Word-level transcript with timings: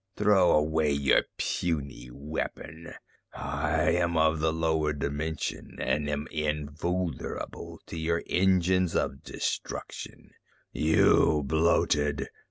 Throw 0.15 0.49
away 0.53 0.91
your 0.93 1.25
puny 1.37 2.09
weapon. 2.11 2.95
I 3.35 3.91
am 3.91 4.17
of 4.17 4.39
the 4.39 4.51
lower 4.51 4.93
dimension 4.93 5.77
and 5.79 6.09
am 6.09 6.25
invulnerable 6.31 7.79
to 7.85 7.97
your 7.99 8.23
engines 8.25 8.95
of 8.95 9.21
destruction. 9.21 10.31
You 10.71 11.43
bloated...." 11.45 12.29